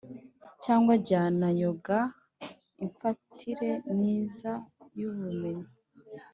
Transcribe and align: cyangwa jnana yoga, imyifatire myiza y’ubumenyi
cyangwa 0.63 0.93
jnana 1.07 1.47
yoga, 1.59 1.99
imyifatire 2.81 3.69
myiza 3.95 4.51
y’ubumenyi 4.97 5.69